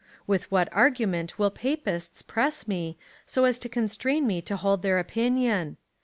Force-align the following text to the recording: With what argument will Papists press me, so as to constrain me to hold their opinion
With 0.25 0.49
what 0.49 0.67
argument 0.73 1.37
will 1.37 1.51
Papists 1.51 2.23
press 2.23 2.67
me, 2.67 2.97
so 3.27 3.45
as 3.45 3.59
to 3.59 3.69
constrain 3.69 4.25
me 4.25 4.41
to 4.41 4.57
hold 4.57 4.81
their 4.81 4.97
opinion 4.97 5.77